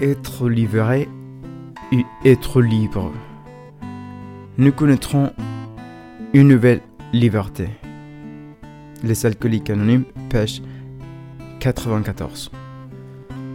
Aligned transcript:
être 0.00 0.48
libéré 0.48 1.08
et 1.92 2.04
être 2.24 2.60
libre. 2.60 3.12
Nous 4.58 4.72
connaîtrons 4.72 5.32
une 6.34 6.48
nouvelle 6.48 6.80
liberté. 7.12 7.68
Les 9.02 9.24
alcooliques 9.24 9.70
anonymes, 9.70 10.04
page 10.28 10.62
94. 11.60 12.50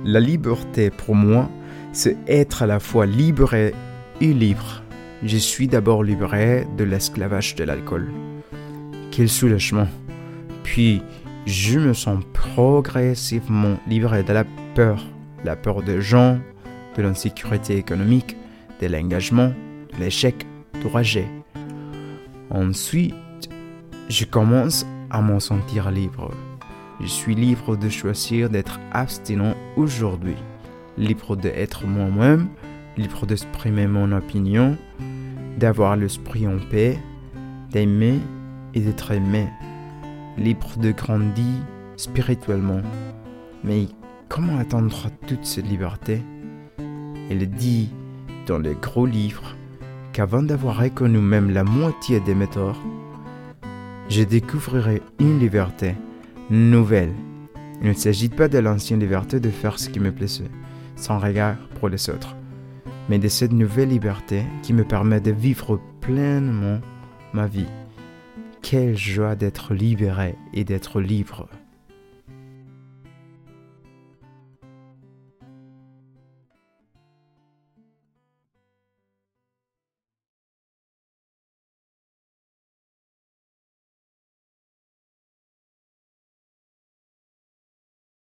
La 0.06 0.20
liberté 0.20 0.90
pour 0.90 1.16
moi, 1.16 1.50
c'est 1.92 2.18
être 2.28 2.64
à 2.64 2.68
la 2.68 2.80
fois 2.80 3.06
libre 3.06 3.54
et 3.54 3.74
libre. 4.22 4.82
Je 5.24 5.38
suis 5.38 5.68
d'abord 5.68 6.04
libéré 6.04 6.66
de 6.78 6.84
l'esclavage 6.84 7.56
de 7.56 7.64
l'alcool. 7.64 8.12
Quel 9.12 9.30
soulagement. 9.30 9.88
Puis, 10.64 11.04
je 11.46 11.80
me 11.80 11.94
sens 11.94 12.24
progressivement 12.34 13.78
libéré 13.88 14.24
de 14.24 14.34
la 14.34 14.46
peur. 14.74 15.04
La 15.44 15.56
peur 15.56 15.82
des 15.82 16.02
gens, 16.02 16.40
de 16.96 17.02
l'insécurité 17.02 17.78
économique, 17.78 18.36
de 18.82 18.88
l'engagement, 18.88 19.52
de 19.94 20.00
l'échec, 20.00 20.46
du 20.80 20.88
rejet. 20.88 21.28
Ensuite, 22.50 23.16
je 24.10 24.26
commence 24.26 24.86
à 25.10 25.22
m'en 25.22 25.40
sentir 25.40 25.92
libre. 25.92 26.32
Je 27.00 27.08
suis 27.08 27.36
libre 27.36 27.78
de 27.78 27.90
choisir 27.90 28.50
d'être 28.50 28.80
abstinent 28.92 29.56
aujourd'hui, 29.76 30.36
libre 30.98 31.36
d'être 31.36 31.86
moi-même, 31.88 32.48
libre 32.98 33.26
d'exprimer 33.26 33.88
mon 33.88 34.12
opinion, 34.12 34.78
d'avoir 35.58 35.96
l'esprit 35.96 36.48
en 36.48 36.60
paix, 36.70 37.00
d'aimer 37.72 38.20
et 38.74 38.82
d'être 38.82 39.12
aimé, 39.12 39.48
libre 40.38 40.78
de 40.78 40.92
grandir 40.92 41.64
spirituellement. 41.96 42.82
Mais 43.64 43.88
comment 44.32 44.60
attendre 44.60 45.10
toute 45.28 45.46
cette 45.46 45.68
liberté? 45.68 46.22
Elle 47.30 47.50
dit 47.50 47.90
dans 48.48 48.60
le 48.60 48.74
gros 48.74 49.06
livre 49.06 49.58
qu'avant 50.14 50.42
d'avoir 50.42 50.78
reconnu 50.78 51.18
même 51.18 51.52
la 51.52 51.66
moitié 51.66 52.22
des 52.22 52.34
méthodes, 52.34 52.76
je 54.08 54.24
découvrirai 54.24 55.02
une 55.20 55.40
liberté 55.40 55.96
nouvelle. 56.50 57.14
Il 57.82 57.90
ne 57.90 57.94
s'agit 57.94 58.30
pas 58.30 58.48
de 58.48 58.58
l'ancienne 58.58 59.02
liberté 59.02 59.42
de 59.42 59.50
faire 59.50 59.78
ce 59.78 59.90
qui 59.90 60.00
me 60.00 60.14
plaisait, 60.14 60.52
sans 60.96 61.20
regard 61.20 61.58
pour 61.80 61.90
les 61.90 62.10
autres, 62.10 62.36
mais 63.10 63.20
de 63.20 63.28
cette 63.28 63.52
nouvelle 63.52 63.90
liberté 63.90 64.44
qui 64.64 64.74
me 64.74 64.86
permet 64.86 65.20
de 65.20 65.32
vivre 65.32 65.78
pleinement 66.00 66.80
ma 67.34 67.48
vie. 67.48 67.70
Quelle 68.62 68.96
joie 68.96 69.36
d'être 69.36 69.74
libéré 69.74 70.36
et 70.54 70.64
d'être 70.64 71.02
libre. 71.02 71.50